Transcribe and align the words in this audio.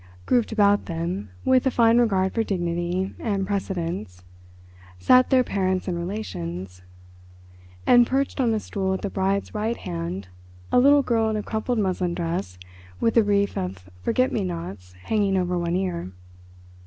Grouped 0.25 0.51
about 0.51 0.87
them, 0.87 1.29
with 1.45 1.67
a 1.67 1.69
fine 1.69 1.99
regard 1.99 2.33
for 2.33 2.43
dignity 2.43 3.13
and 3.19 3.45
precedence, 3.45 4.23
sat 4.97 5.29
their 5.29 5.43
parents 5.43 5.87
and 5.87 5.95
relations; 5.95 6.81
and 7.85 8.07
perched 8.07 8.41
on 8.41 8.51
a 8.55 8.59
stool 8.59 8.95
at 8.95 9.03
the 9.03 9.11
bride's 9.11 9.53
right 9.53 9.77
hand 9.77 10.27
a 10.71 10.79
little 10.79 11.03
girl 11.03 11.29
in 11.29 11.35
a 11.35 11.43
crumpled 11.43 11.77
muslin 11.77 12.15
dress 12.15 12.57
with 12.99 13.15
a 13.15 13.21
wreath 13.23 13.55
of 13.55 13.91
forget 14.01 14.31
me 14.31 14.43
nots 14.43 14.93
hanging 15.03 15.37
over 15.37 15.55
one 15.55 15.75
ear. 15.75 16.11